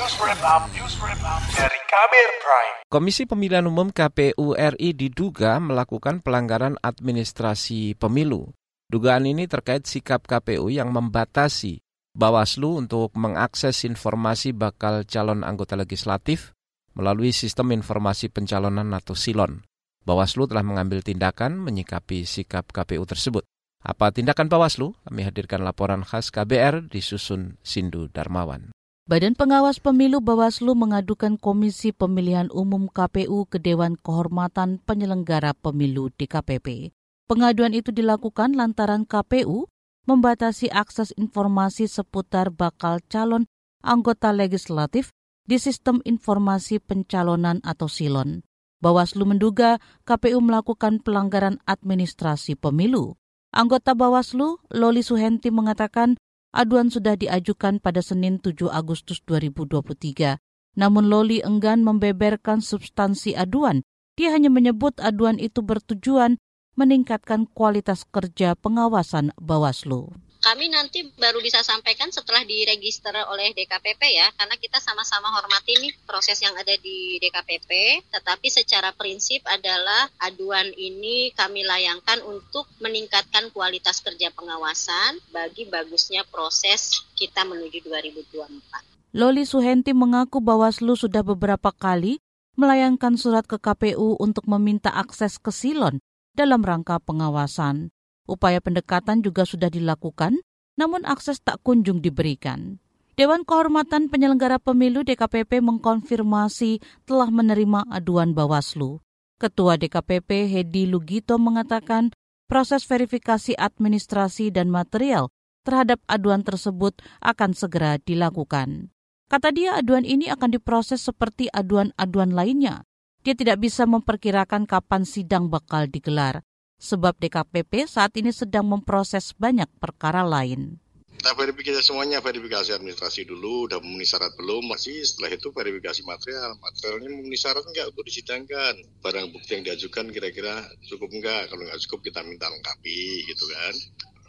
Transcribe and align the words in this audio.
Dari 0.00 1.80
Kabir 1.84 2.28
Prime. 2.40 2.88
Komisi 2.88 3.28
Pemilihan 3.28 3.68
Umum 3.68 3.92
KPU 3.92 4.56
RI 4.56 4.96
diduga 4.96 5.60
melakukan 5.60 6.24
pelanggaran 6.24 6.80
administrasi 6.80 8.00
pemilu. 8.00 8.48
Dugaan 8.88 9.28
ini 9.28 9.44
terkait 9.44 9.84
sikap 9.84 10.24
KPU 10.24 10.72
yang 10.72 10.88
membatasi 10.88 11.84
Bawaslu 12.16 12.80
untuk 12.80 13.12
mengakses 13.12 13.84
informasi 13.84 14.56
bakal 14.56 15.04
calon 15.04 15.44
anggota 15.44 15.76
legislatif 15.76 16.56
melalui 16.96 17.36
sistem 17.36 17.68
informasi 17.76 18.32
pencalonan 18.32 18.96
atau 18.96 19.12
SILON. 19.12 19.68
Bawaslu 20.08 20.48
telah 20.48 20.64
mengambil 20.64 21.04
tindakan 21.04 21.60
menyikapi 21.60 22.24
sikap 22.24 22.72
KPU 22.72 23.04
tersebut. 23.04 23.44
Apa 23.84 24.16
tindakan 24.16 24.48
Bawaslu? 24.48 24.96
Kami 25.04 25.28
hadirkan 25.28 25.60
laporan 25.60 26.08
khas 26.08 26.32
KBR 26.32 26.88
disusun 26.88 27.60
Sindu 27.60 28.08
Darmawan. 28.08 28.72
Badan 29.10 29.34
Pengawas 29.34 29.82
Pemilu 29.82 30.22
Bawaslu 30.22 30.78
mengadukan 30.78 31.34
Komisi 31.34 31.90
Pemilihan 31.90 32.46
Umum 32.54 32.86
KPU 32.86 33.42
ke 33.50 33.58
Dewan 33.58 33.98
Kehormatan 33.98 34.78
Penyelenggara 34.86 35.50
Pemilu 35.50 36.14
DKPP. 36.14 36.94
Pengaduan 37.26 37.74
itu 37.74 37.90
dilakukan 37.90 38.54
lantaran 38.54 39.02
KPU 39.02 39.66
membatasi 40.06 40.70
akses 40.70 41.10
informasi 41.18 41.90
seputar 41.90 42.54
bakal 42.54 43.02
calon 43.10 43.50
anggota 43.82 44.30
legislatif 44.30 45.10
di 45.42 45.58
Sistem 45.58 45.98
Informasi 46.06 46.78
Pencalonan 46.78 47.58
atau 47.66 47.90
SILON. 47.90 48.46
Bawaslu 48.78 49.26
menduga 49.26 49.82
KPU 50.06 50.38
melakukan 50.38 51.02
pelanggaran 51.02 51.58
administrasi 51.66 52.54
pemilu. 52.54 53.18
Anggota 53.50 53.98
Bawaslu, 53.98 54.62
Loli 54.70 55.02
Suhenti 55.02 55.50
mengatakan 55.50 56.14
Aduan 56.50 56.90
sudah 56.90 57.14
diajukan 57.14 57.78
pada 57.78 58.02
Senin 58.02 58.42
7 58.42 58.70
Agustus 58.74 59.22
2023. 59.22 60.38
Namun 60.74 61.06
Loli 61.06 61.42
enggan 61.42 61.82
membeberkan 61.86 62.58
substansi 62.58 63.38
aduan. 63.38 63.86
Dia 64.18 64.34
hanya 64.34 64.50
menyebut 64.50 64.98
aduan 64.98 65.38
itu 65.38 65.62
bertujuan 65.62 66.42
meningkatkan 66.74 67.46
kualitas 67.50 68.06
kerja 68.10 68.58
pengawasan 68.58 69.34
Bawaslu 69.38 70.10
kami 70.40 70.72
nanti 70.72 71.04
baru 71.20 71.44
bisa 71.44 71.60
sampaikan 71.60 72.08
setelah 72.08 72.40
diregister 72.48 73.12
oleh 73.28 73.52
DKPP 73.52 74.02
ya, 74.08 74.26
karena 74.40 74.56
kita 74.56 74.80
sama-sama 74.80 75.28
hormati 75.36 75.76
nih 75.76 75.92
proses 76.08 76.40
yang 76.40 76.56
ada 76.56 76.72
di 76.80 77.20
DKPP, 77.20 78.02
tetapi 78.08 78.48
secara 78.48 78.96
prinsip 78.96 79.44
adalah 79.44 80.08
aduan 80.24 80.72
ini 80.80 81.30
kami 81.36 81.60
layangkan 81.62 82.24
untuk 82.24 82.66
meningkatkan 82.80 83.52
kualitas 83.52 84.00
kerja 84.00 84.32
pengawasan 84.32 85.20
bagi 85.28 85.68
bagusnya 85.68 86.24
proses 86.32 87.04
kita 87.14 87.44
menuju 87.44 87.84
2024. 87.84 89.12
Loli 89.12 89.44
Suhenti 89.44 89.92
mengaku 89.92 90.40
Bawaslu 90.40 90.96
sudah 90.96 91.20
beberapa 91.20 91.68
kali 91.74 92.22
melayangkan 92.56 93.20
surat 93.20 93.44
ke 93.44 93.60
KPU 93.60 94.16
untuk 94.16 94.48
meminta 94.48 94.88
akses 94.88 95.36
ke 95.36 95.52
Silon 95.52 96.00
dalam 96.32 96.64
rangka 96.64 96.96
pengawasan. 97.02 97.92
Upaya 98.30 98.62
pendekatan 98.62 99.26
juga 99.26 99.42
sudah 99.42 99.66
dilakukan, 99.66 100.38
namun 100.78 101.02
akses 101.02 101.42
tak 101.42 101.58
kunjung 101.66 101.98
diberikan. 101.98 102.78
Dewan 103.18 103.42
Kehormatan 103.42 104.06
Penyelenggara 104.06 104.62
Pemilu 104.62 105.02
DKPP 105.02 105.58
mengkonfirmasi 105.58 106.78
telah 107.10 107.26
menerima 107.26 107.90
aduan 107.90 108.30
Bawaslu. 108.30 109.02
Ketua 109.34 109.74
DKPP 109.74 110.46
Hedi 110.46 110.86
Lugito 110.86 111.42
mengatakan 111.42 112.14
proses 112.46 112.86
verifikasi 112.86 113.58
administrasi 113.58 114.54
dan 114.54 114.70
material 114.70 115.34
terhadap 115.66 115.98
aduan 116.06 116.46
tersebut 116.46 117.02
akan 117.18 117.50
segera 117.50 117.98
dilakukan. 117.98 118.94
Kata 119.26 119.50
dia 119.50 119.74
aduan 119.74 120.06
ini 120.06 120.30
akan 120.30 120.54
diproses 120.54 121.02
seperti 121.02 121.50
aduan-aduan 121.50 122.30
lainnya. 122.30 122.86
Dia 123.26 123.34
tidak 123.34 123.58
bisa 123.58 123.90
memperkirakan 123.90 124.70
kapan 124.70 125.02
sidang 125.02 125.50
bakal 125.50 125.90
digelar 125.90 126.46
sebab 126.80 127.12
DKPP 127.20 127.84
saat 127.84 128.16
ini 128.16 128.32
sedang 128.32 128.64
memproses 128.64 129.36
banyak 129.36 129.68
perkara 129.76 130.24
lain. 130.24 130.80
Kita 131.20 131.36
verifikasi 131.36 131.84
semuanya, 131.84 132.24
verifikasi 132.24 132.72
administrasi 132.72 133.28
dulu, 133.28 133.68
udah 133.68 133.76
memenuhi 133.84 134.08
syarat 134.08 134.32
belum, 134.40 134.72
masih 134.72 135.04
setelah 135.04 135.36
itu 135.36 135.52
verifikasi 135.52 136.00
material. 136.08 136.56
Materialnya 136.64 137.12
memenuhi 137.12 137.36
syarat 137.36 137.60
enggak 137.68 137.92
untuk 137.92 138.08
disidangkan. 138.08 138.80
Barang 139.04 139.28
bukti 139.28 139.52
yang 139.52 139.68
diajukan 139.68 140.08
kira-kira 140.16 140.64
cukup 140.88 141.12
enggak, 141.12 141.52
kalau 141.52 141.68
enggak 141.68 141.76
cukup 141.84 142.08
kita 142.08 142.24
minta 142.24 142.48
lengkapi 142.48 143.28
gitu 143.28 143.44
kan. 143.52 143.74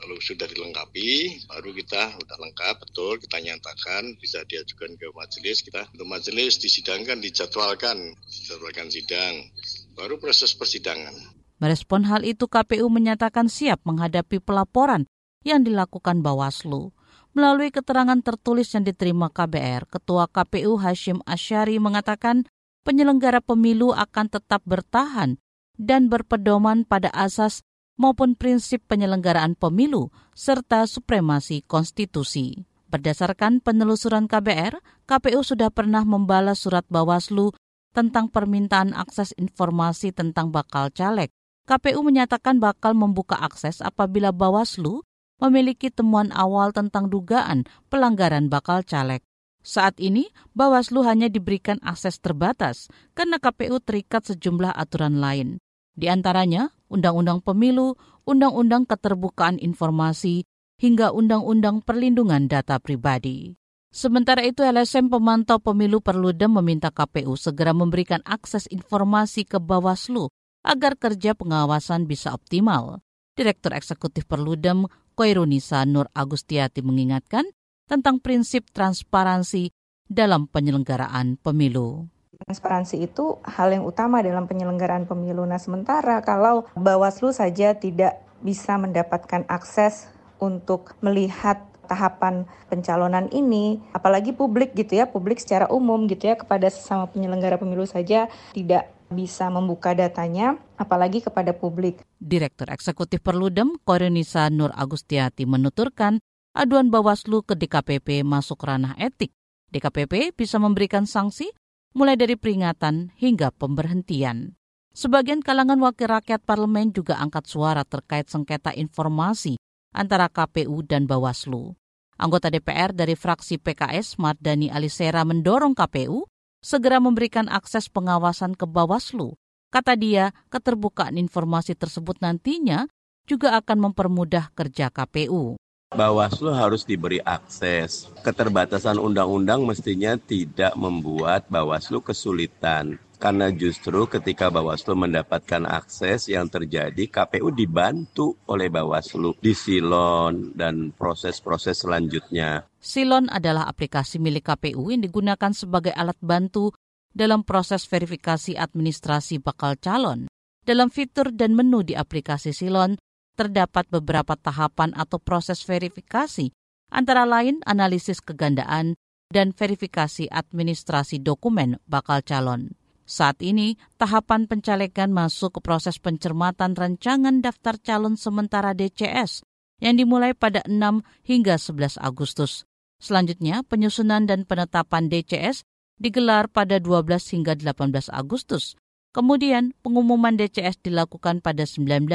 Kalau 0.04 0.18
sudah 0.20 0.48
dilengkapi, 0.52 1.10
baru 1.48 1.72
kita 1.72 2.04
udah 2.28 2.38
lengkap, 2.44 2.76
betul, 2.84 3.24
kita 3.24 3.38
nyatakan, 3.40 4.04
bisa 4.20 4.44
diajukan 4.44 4.92
ke 5.00 5.08
majelis, 5.16 5.64
kita 5.64 5.88
untuk 5.96 6.12
majelis 6.12 6.60
disidangkan, 6.60 7.24
dijadwalkan, 7.24 8.20
dijadwalkan 8.28 8.92
sidang, 8.92 9.48
baru 9.96 10.20
proses 10.20 10.52
persidangan. 10.60 11.41
Merespon 11.62 12.10
hal 12.10 12.26
itu, 12.26 12.50
KPU 12.50 12.90
menyatakan 12.90 13.46
siap 13.46 13.86
menghadapi 13.86 14.42
pelaporan 14.42 15.06
yang 15.46 15.62
dilakukan 15.62 16.26
Bawaslu. 16.26 16.90
Melalui 17.38 17.70
keterangan 17.70 18.18
tertulis 18.20 18.74
yang 18.74 18.82
diterima 18.82 19.30
KBR, 19.30 19.86
Ketua 19.86 20.26
KPU 20.26 20.82
Hashim 20.82 21.22
Asyari 21.24 21.78
mengatakan 21.78 22.50
penyelenggara 22.82 23.46
pemilu 23.46 23.94
akan 23.94 24.26
tetap 24.28 24.66
bertahan 24.66 25.38
dan 25.78 26.10
berpedoman 26.10 26.82
pada 26.84 27.14
asas 27.14 27.62
maupun 27.96 28.34
prinsip 28.34 28.82
penyelenggaraan 28.90 29.54
pemilu 29.54 30.10
serta 30.34 30.90
supremasi 30.90 31.62
konstitusi. 31.70 32.66
Berdasarkan 32.90 33.64
penelusuran 33.64 34.28
KBR, 34.28 34.82
KPU 35.08 35.46
sudah 35.46 35.70
pernah 35.72 36.04
membalas 36.04 36.66
surat 36.66 36.84
Bawaslu 36.90 37.56
tentang 37.96 38.28
permintaan 38.28 38.92
akses 38.92 39.32
informasi 39.38 40.12
tentang 40.12 40.52
bakal 40.52 40.92
caleg 40.92 41.32
KPU 41.70 42.02
menyatakan 42.02 42.58
bakal 42.58 42.98
membuka 42.98 43.38
akses 43.38 43.86
apabila 43.86 44.34
Bawaslu 44.34 45.06
memiliki 45.42 45.90
temuan 45.90 46.30
awal 46.34 46.74
tentang 46.74 47.10
dugaan 47.10 47.66
pelanggaran 47.90 48.50
bakal 48.50 48.86
caleg. 48.86 49.22
Saat 49.62 50.02
ini, 50.02 50.30
Bawaslu 50.58 51.06
hanya 51.06 51.30
diberikan 51.30 51.78
akses 51.86 52.18
terbatas 52.18 52.90
karena 53.14 53.38
KPU 53.38 53.78
terikat 53.78 54.26
sejumlah 54.26 54.74
aturan 54.74 55.22
lain. 55.22 55.62
Di 55.94 56.10
antaranya, 56.10 56.74
Undang-Undang 56.90 57.46
Pemilu, 57.46 57.94
Undang-Undang 58.26 58.90
Keterbukaan 58.90 59.62
Informasi, 59.62 60.50
hingga 60.82 61.14
Undang-Undang 61.14 61.86
Perlindungan 61.86 62.50
Data 62.50 62.82
Pribadi. 62.82 63.54
Sementara 63.94 64.42
itu, 64.42 64.66
LSM 64.66 65.14
Pemantau 65.14 65.62
Pemilu 65.62 66.02
Perludem 66.02 66.58
meminta 66.58 66.90
KPU 66.90 67.38
segera 67.38 67.76
memberikan 67.76 68.24
akses 68.26 68.66
informasi 68.72 69.46
ke 69.46 69.62
Bawaslu 69.62 70.32
agar 70.62 70.98
kerja 70.98 71.34
pengawasan 71.34 72.06
bisa 72.06 72.34
optimal. 72.34 73.02
Direktur 73.34 73.74
Eksekutif 73.74 74.30
Perludem, 74.30 74.86
Koirunisa 75.18 75.84
Nur 75.86 76.08
Agustiati 76.14 76.86
mengingatkan 76.86 77.46
tentang 77.90 78.24
prinsip 78.24 78.70
transparansi 78.72 79.74
dalam 80.08 80.48
penyelenggaraan 80.48 81.40
pemilu. 81.40 82.08
Transparansi 82.48 83.06
itu 83.06 83.38
hal 83.46 83.70
yang 83.72 83.86
utama 83.86 84.20
dalam 84.26 84.50
penyelenggaraan 84.50 85.06
pemilu. 85.06 85.46
Nah, 85.46 85.62
sementara 85.62 86.20
kalau 86.26 86.66
Bawaslu 86.74 87.32
saja 87.32 87.78
tidak 87.78 88.20
bisa 88.42 88.76
mendapatkan 88.82 89.46
akses 89.46 90.10
untuk 90.42 90.98
melihat 91.06 91.62
tahapan 91.86 92.48
pencalonan 92.72 93.28
ini, 93.36 93.84
apalagi 93.92 94.32
publik 94.32 94.74
gitu 94.74 94.98
ya, 94.98 95.06
publik 95.06 95.38
secara 95.44 95.68
umum 95.68 96.08
gitu 96.08 96.32
ya 96.32 96.36
kepada 96.40 96.72
sesama 96.72 97.06
penyelenggara 97.12 97.60
pemilu 97.60 97.84
saja 97.84 98.32
tidak 98.56 98.90
bisa 99.12 99.52
membuka 99.52 99.92
datanya, 99.92 100.58
apalagi 100.80 101.22
kepada 101.22 101.52
publik. 101.52 102.02
Direktur 102.18 102.72
Eksekutif 102.72 103.20
Perludem, 103.20 103.76
Korenisa 103.84 104.48
Nur 104.48 104.72
Agustiati 104.72 105.44
menuturkan, 105.46 106.24
aduan 106.56 106.90
Bawaslu 106.90 107.44
ke 107.44 107.60
DKPP 107.60 108.24
masuk 108.24 108.64
ranah 108.64 108.96
etik. 108.98 109.36
DKPP 109.72 110.36
bisa 110.36 110.60
memberikan 110.60 111.04
sanksi 111.04 111.52
mulai 111.92 112.16
dari 112.16 112.40
peringatan 112.40 113.12
hingga 113.20 113.52
pemberhentian. 113.52 114.56
Sebagian 114.92 115.40
kalangan 115.40 115.80
wakil 115.80 116.12
rakyat 116.12 116.44
parlemen 116.44 116.92
juga 116.92 117.16
angkat 117.20 117.48
suara 117.48 117.88
terkait 117.88 118.28
sengketa 118.28 118.76
informasi 118.76 119.56
antara 119.96 120.28
KPU 120.28 120.84
dan 120.84 121.08
Bawaslu. 121.08 121.76
Anggota 122.20 122.52
DPR 122.52 122.92
dari 122.92 123.16
fraksi 123.16 123.58
PKS 123.58 124.20
Mardani 124.20 124.68
Alisera 124.68 125.24
mendorong 125.24 125.74
KPU 125.74 126.28
segera 126.62 127.02
memberikan 127.02 127.50
akses 127.50 127.90
pengawasan 127.90 128.54
ke 128.54 128.70
Bawaslu. 128.70 129.34
Kata 129.74 129.98
dia, 129.98 130.32
keterbukaan 130.54 131.18
informasi 131.18 131.74
tersebut 131.74 132.22
nantinya 132.22 132.86
juga 133.26 133.58
akan 133.58 133.92
mempermudah 133.92 134.54
kerja 134.54 134.94
KPU. 134.94 135.58
Bawaslu 135.92 136.56
harus 136.56 136.88
diberi 136.88 137.20
akses. 137.20 138.08
Keterbatasan 138.24 138.96
undang-undang 138.96 139.68
mestinya 139.68 140.16
tidak 140.16 140.72
membuat 140.80 141.52
Bawaslu 141.52 142.00
kesulitan. 142.00 142.96
Karena 143.22 143.52
justru 143.52 144.08
ketika 144.08 144.48
Bawaslu 144.50 144.98
mendapatkan 144.98 145.68
akses 145.68 146.32
yang 146.32 146.48
terjadi, 146.48 147.06
KPU 147.12 147.52
dibantu 147.52 148.40
oleh 148.48 148.72
Bawaslu 148.72 149.36
di 149.38 149.52
silon 149.52 150.56
dan 150.56 150.96
proses-proses 150.96 151.84
selanjutnya. 151.84 152.71
Silon 152.82 153.30
adalah 153.30 153.70
aplikasi 153.70 154.18
milik 154.18 154.50
KPU 154.50 154.90
yang 154.90 155.06
digunakan 155.06 155.54
sebagai 155.54 155.94
alat 155.94 156.18
bantu 156.18 156.74
dalam 157.14 157.46
proses 157.46 157.86
verifikasi 157.86 158.58
administrasi 158.58 159.38
bakal 159.38 159.78
calon. 159.78 160.26
Dalam 160.66 160.90
fitur 160.90 161.30
dan 161.30 161.54
menu 161.54 161.86
di 161.86 161.94
aplikasi 161.94 162.58
Silon, 162.58 162.98
terdapat 163.38 163.86
beberapa 163.94 164.34
tahapan 164.34 164.98
atau 164.98 165.22
proses 165.22 165.62
verifikasi, 165.62 166.50
antara 166.90 167.30
lain 167.30 167.62
analisis 167.70 168.18
kegandaan 168.18 168.98
dan 169.30 169.54
verifikasi 169.54 170.26
administrasi 170.34 171.22
dokumen 171.22 171.78
bakal 171.86 172.26
calon. 172.26 172.74
Saat 173.06 173.46
ini, 173.46 173.78
tahapan 174.02 174.50
pencalekan 174.50 175.14
masuk 175.14 175.58
ke 175.58 175.60
proses 175.62 176.02
pencermatan 176.02 176.74
rancangan 176.74 177.46
daftar 177.46 177.78
calon 177.78 178.18
sementara 178.18 178.74
DCS 178.74 179.46
yang 179.82 179.98
dimulai 179.98 180.34
pada 180.34 180.62
6 180.66 181.02
hingga 181.26 181.58
11 181.58 181.98
Agustus. 181.98 182.66
Selanjutnya, 183.02 183.66
penyusunan 183.66 184.30
dan 184.30 184.46
penetapan 184.46 185.10
DCS 185.10 185.66
digelar 185.98 186.46
pada 186.46 186.78
12 186.78 187.34
hingga 187.34 187.58
18 187.58 188.14
Agustus. 188.14 188.78
Kemudian, 189.12 189.74
pengumuman 189.82 190.38
DCS 190.38 190.80
dilakukan 190.86 191.42
pada 191.42 191.66
19 191.66 192.08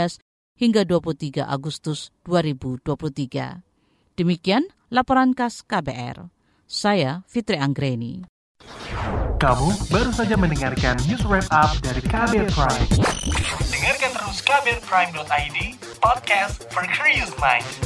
hingga 0.56 0.82
23 0.86 1.42
Agustus 1.42 2.14
2023. 2.24 3.66
Demikian 4.16 4.70
laporan 4.88 5.36
khas 5.36 5.60
KBR. 5.66 6.32
Saya 6.64 7.26
Fitri 7.28 7.60
Anggreni. 7.60 8.24
Kamu 9.36 9.68
baru 9.92 10.10
saja 10.16 10.32
mendengarkan 10.40 10.96
news 11.04 11.20
wrap 11.28 11.44
up 11.52 11.76
dari 11.84 12.00
KBR 12.00 12.48
Prime. 12.48 12.88
Dengarkan 13.68 14.10
terus 14.16 14.38
kbrprime.id, 14.40 15.58
podcast 16.00 16.64
for 16.72 16.88
curious 16.88 17.30
mind. 17.36 17.85